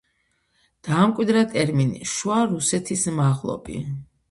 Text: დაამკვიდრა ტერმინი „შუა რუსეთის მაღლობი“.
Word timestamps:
დაამკვიდრა 0.87 1.43
ტერმინი 1.51 2.03
„შუა 2.15 2.41
რუსეთის 2.55 3.07
მაღლობი“. 3.21 3.79